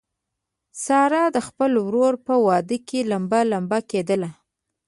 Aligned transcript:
ساره 0.83 1.23
د 1.35 1.37
خپل 1.47 1.71
ورور 1.85 2.13
په 2.27 2.33
واده 2.45 2.77
کې 2.87 2.99
لمبه 3.11 3.41
لمبه 3.51 3.79
کېدله. 3.91 4.29